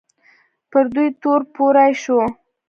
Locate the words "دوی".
0.93-1.07